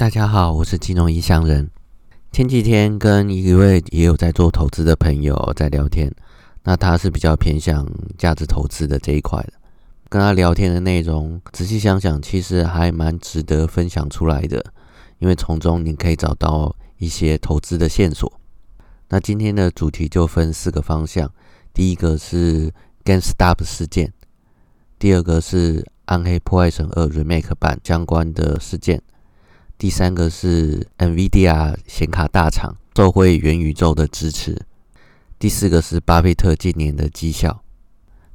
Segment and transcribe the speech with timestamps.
[0.00, 1.70] 大家好，我是金融异乡人。
[2.32, 6.10] 前几天跟一位也有在做投资的朋友在聊天，
[6.64, 9.52] 那他是比较偏向价值投资的这一块的。
[10.08, 14.64] 跟他聊天的内容，仔细想想，其实还蛮值得分享出来的，
[15.18, 18.32] 因为从中你可以找到一些投资的线索。
[19.10, 21.30] 那今天的主题就分四个方向，
[21.74, 22.72] 第一个是
[23.04, 24.10] GameStop 事件，
[24.98, 29.02] 第二个是《暗黑破坏神二》Remake 版相关的事件。
[29.80, 34.54] 第三个是 NVIDIA 显卡大厂受惠元宇宙的支持。
[35.38, 37.62] 第四个是巴菲特近年的绩效。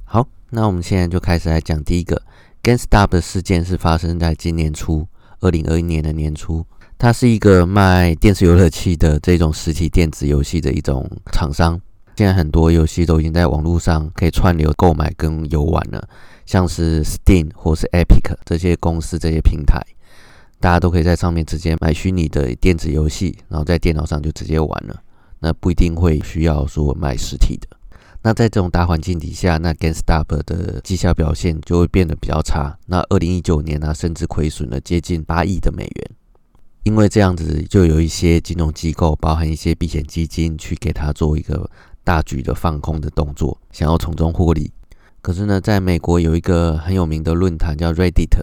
[0.02, 2.20] 好，那我们现在就开始来讲第一个
[2.64, 5.06] GameStop 的事件，是发生在今年初，
[5.38, 6.66] 二零二一年的年初。
[6.98, 11.80] 它是一个卖电视游乐器的这种实体电子游戏的一种厂商。
[12.16, 16.08] 现在很多游戏都已经在网络上可以串流购买跟游玩了，
[16.44, 19.80] 像是 Steam 或是 Epic 这些公司这些平台。
[20.66, 25.00] 大家都可以在上面直接买虚拟的电子游戏，然后在电脑上就直接玩了。
[25.38, 27.68] 那不一定会需要说买实体的。
[28.20, 32.76] 那在这种大环境底下，那 GameStop 的绩效表现就会变得比较差。
[32.86, 36.10] 那二零一九年呢，甚至亏损了接近八亿的美元。
[36.82, 41.70] 因为这样子，就有一些金融机构，包含一些避险基金，去给他做一个
[42.02, 44.72] 大举的放空的动作，想要从中获利。
[45.22, 48.40] 可是呢，在美国有一个很有名的论坛叫 Reddit。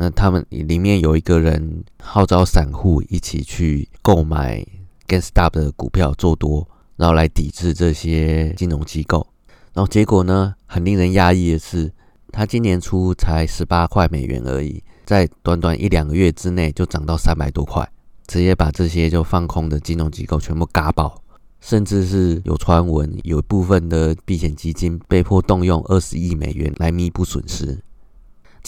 [0.00, 4.64] 那他们里面有一个人号召散户一起去购买
[5.08, 9.26] GameStop 的股票做多，然后来抵制这些金融机构。
[9.72, 11.92] 然后结果呢，很令人压抑的是，
[12.30, 17.88] 他今年初才十八块美元而已，在短短一两个月之内就涨到三百多块，
[18.28, 21.20] 直接把这些就放空的金融机构全部嘎爆，
[21.60, 27.82] 甚至是有传闻有部分的避险基金被迫动用二十亿美元来弥补损失。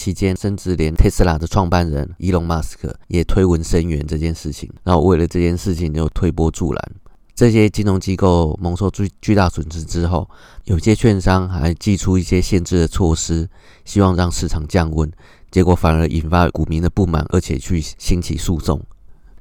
[0.01, 6.91] 期间，甚至连特斯拉的创办人伊隆马斯克也推文声援这件事情，然后为了这件事情就推波助澜。
[7.35, 10.27] 这些金融机构蒙受巨巨大损失之后，
[10.65, 13.47] 有些券商还寄出一些限制的措施，
[13.85, 15.11] 希望让市场降温，
[15.51, 18.81] 结果反而引发股民的不满，而且去兴起诉讼。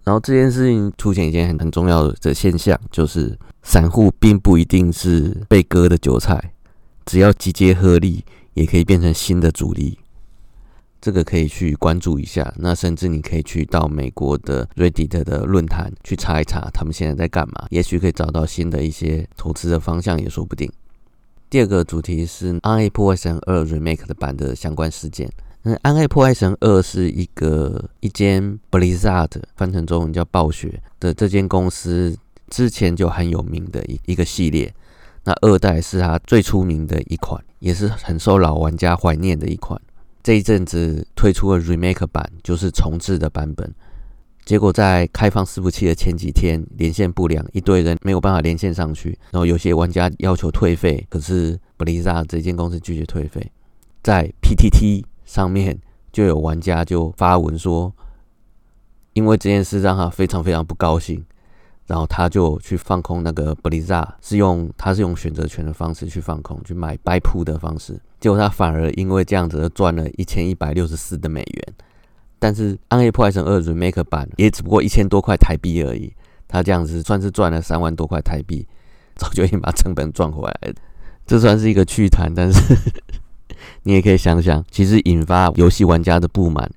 [0.05, 6.53] 然后这件事情出现一件很很重要的现象，就是散户并不一定是被割的韭菜，
[7.07, 8.23] 只要集结合力，
[8.53, 9.99] 也可以变成新的主力。
[11.01, 20.71] 这个可以去关注一下，那甚至你可以去到美国的 Reddit 的论坛去查一查，他们现在在干嘛，也许可以找到新的一些投资的方向，也说不定。
[21.49, 25.29] 第二个主题是《暗黑破坏神二 Remake》的版的相关事件。
[25.63, 32.17] 那《暗黑破坏神二》是一个一间 Blizzard 翻成中文叫暴雪的这间公司
[32.49, 34.73] 之前就很有名的一一个系列，
[35.25, 39.81] 那二代是它最出名的一款，也是很受老玩家怀念的一款。
[40.23, 43.75] 这一阵子推出了 remake 版，就是重置的版本。
[44.45, 49.17] 结果在开放伺服器的前几天，连线不良，一堆人没有办法连线上去。
[49.31, 53.53] 然后有些玩家要求退费，可是 Blizzard 这间公司拒绝退费。
[54.03, 55.79] 在 PTT 上面
[56.11, 57.93] 就有玩家就发文说，
[59.13, 61.25] 因为这件事让他非常非常不高兴。
[61.91, 68.01] 然后他就去放空那个 baza 是用他是用选择权的方式去放空，去买 buy put 的方式。
[68.21, 71.75] 结果他反而因为这样子赚了一千一百六十四的美元。
[72.39, 76.15] 但是《暗黑破坏神二 Remake》版也只不过一千多块台币而已，
[76.47, 78.65] 他这样子算是赚了三万多块台币，
[79.17, 80.75] 早就已经把成本赚回来了。
[81.27, 82.75] 这算是一个趣谈，但是
[83.83, 86.71] 你也可以想想，其实引发游戏玩家的不满。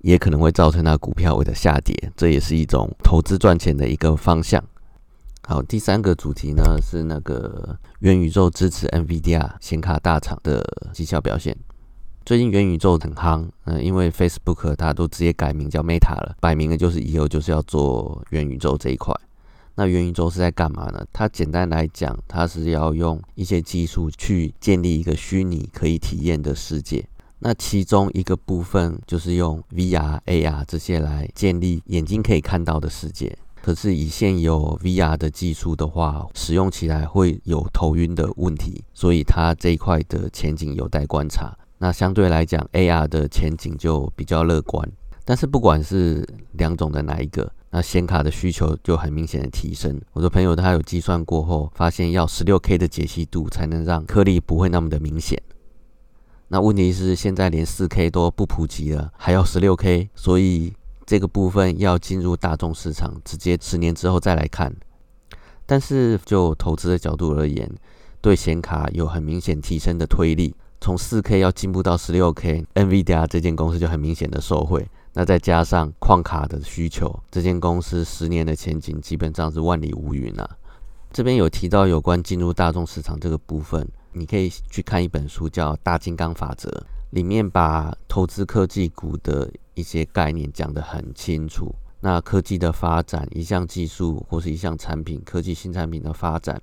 [0.00, 4.62] 也可能会造成它股票的下跌，这也是一种投资赚钱的一个方向。
[5.42, 11.56] 好，第三个主题呢是那个元宇宙支持 NVIDIA 显卡大厂的绩效表现。
[12.24, 19.14] 最近元宇宙很夯，嗯，因为 Facebook 它都直接改名叫 Meta 了，摆明了就是以后就是要做元宇宙这一块。
[19.74, 21.04] 那元宇宙是在干嘛呢？
[21.12, 27.04] 它简单来讲，它是要用一些技术去建立一个虚拟可以体验的世界。
[27.40, 33.36] 那其中一个部分就是用 VR、AR 这些来建立眼睛可以看到的世界。
[33.62, 41.54] 可是以现有 VR 的技术的话，使用起来会有头晕的问题，所以它这一块的前景有待观察。
[41.78, 44.86] 那相对来讲，AR 的前景就比较乐观。
[45.24, 50.00] 但是不管是两种的哪一个，那显卡的需求就很明显的提升。
[50.12, 55.40] 我的朋友他有计算过后，发现要 16K 的解析度才能让颗粒不会那么的明显。
[56.52, 60.74] 那问题是现在连四 K 都不普及了，还要十六 K，所以
[61.06, 64.74] 这个部分要进入大众市场，直接十年之后再来看。
[65.64, 67.70] 但是就投资的角度而言，
[68.20, 74.84] 对显卡有很明显提升的推力，从四 K 要进步到十六 K，NVIDIA 这间公司就很明显的受惠。
[75.12, 80.50] 那再加上矿卡的需求，这间公司十年的前景基本上是万里无云啊。
[81.12, 86.68] 这边有提到有关进入大众市场这个部分，你可以去看一本书叫《大金刚法则》，
[87.10, 91.74] 里面把投资科技股的一些概念讲得很清楚。
[92.00, 96.60] 那科技的发展，一项技术或是一项产品，科技新产品的发展，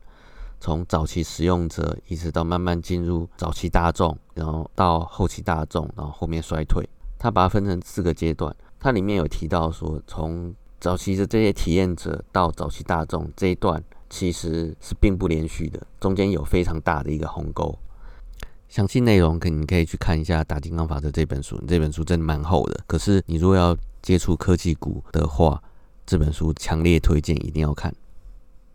[0.60, 6.84] 从早期使用者一直到慢慢进入早期大众，然后到后期大众，然后后面衰退，
[7.18, 8.54] 它把它分成四个阶段。
[8.80, 13.84] 它里面有提到说，从早期的这些体验者到早期大众这一段。
[14.10, 17.78] 其实是并不连续的，中间有非常大的一个鸿沟。
[18.70, 22.84] 详细内容可你可以去看一下《打金刚法则》这本书，这本书真的蛮厚的。
[22.86, 25.62] 可是你如果要接触科技股的话，
[26.06, 27.94] 这本书强烈推荐，一定要看。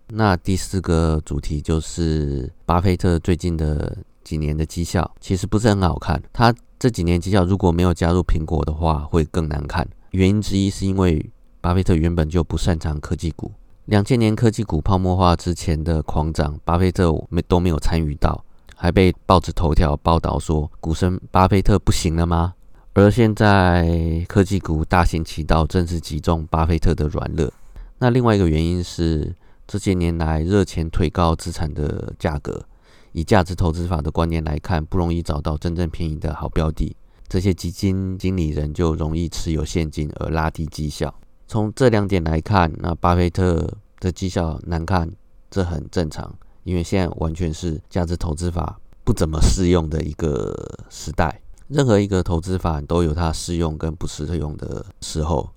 [0.09, 6.23] 那第四个主题就是巴菲特最近的几年的绩效，其实不是很好看。
[6.33, 9.87] 他这几年绩效如果没有加入苹果的话，会更难看。
[10.11, 11.31] 原因之一是因为
[11.61, 13.53] 巴菲特原本就不擅长科技股。
[13.87, 18.45] 两千年科技股泡沫化之前的狂涨，巴菲特没都没有参与到，
[18.77, 22.55] 还被报纸头条报道说股神巴菲特不行了吗？
[22.95, 27.53] 而现在科技股大行其道，正是击中巴菲特的软肋。
[27.99, 29.35] 那另外一个原因是
[29.67, 32.65] 这些年来热钱推高资产的价格，
[33.11, 36.95] 以价值投资法的观念来看，不容易找到真正便宜的好标的，
[37.27, 41.13] 这些基金经理人就容易持有现金而拉低绩效。
[41.53, 43.71] 从这两点来看，那巴菲特
[44.01, 45.13] 的绩效难看，
[45.51, 46.35] 这很正常，
[46.65, 50.57] 因为现在完全是价值投资法不怎么适用的一个
[50.89, 51.43] 时代。
[51.69, 55.51] 任何一个投资法都有它适用跟不适用的时候，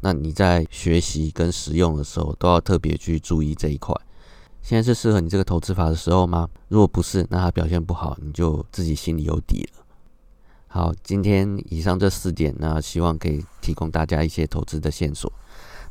[0.00, 3.94] 那你在学习跟使用的时候，都要特别去注意这一块。
[4.62, 6.48] 现在是适合你这个投资法的时候吗？
[6.66, 9.84] 如果不是，那它表现不好，你就自己心里有底了。
[10.72, 15.30] 好，今天以上这四点，那希望可以提供大家一些投资的线索。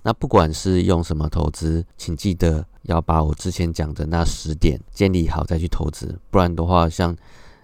[0.03, 7.13] 那不管是用什么投资，请记得要把我之前讲的那十点建立好再去投资，不然的话，像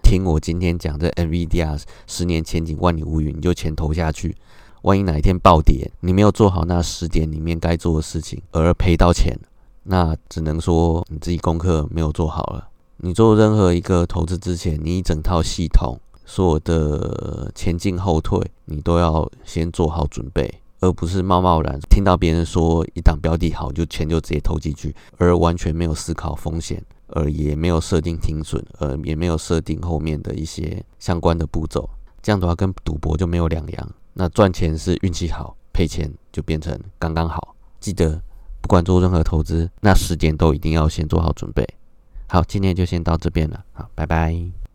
[0.02, 4.36] 听我今天讲的 NVDA 十年前景万里无云，你就钱投下去，
[4.82, 9.34] 万一哪一天暴跌，你没有做好那十点里面该做的事情，而赔到钱，
[9.84, 12.68] 那只能说你自己功课没有做好了。
[12.98, 15.98] 你做任何一个投资之前，你一整套系统。
[16.26, 31.88] 所有的前进后退，你都要先做好准备，而不是贸贸然听到别人说一档标的好，就钱就直接投进去，而完全没有思考风险，而也没有设定停损，呃，也没有设定后面的一些相关的步骤。
[32.20, 33.90] 这样的话，跟赌博就没有两样。
[34.12, 37.54] 那赚钱是运气好，赔钱就变成刚刚好。
[37.78, 38.20] 记得，
[38.60, 41.64] 不管做任何投资，那时间都一定要先做好准备。
[42.26, 44.65] 好，今天就先到这边了，好，拜拜。